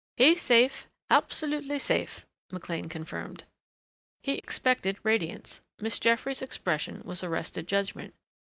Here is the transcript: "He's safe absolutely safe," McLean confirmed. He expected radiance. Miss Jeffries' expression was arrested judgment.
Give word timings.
"He's 0.17 0.41
safe 0.41 0.89
absolutely 1.11 1.77
safe," 1.77 2.25
McLean 2.51 2.89
confirmed. 2.89 3.43
He 4.23 4.31
expected 4.33 4.97
radiance. 5.03 5.61
Miss 5.79 5.99
Jeffries' 5.99 6.41
expression 6.41 7.03
was 7.05 7.23
arrested 7.23 7.67
judgment. 7.67 8.15